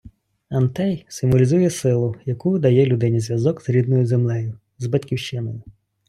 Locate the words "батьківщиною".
4.87-5.61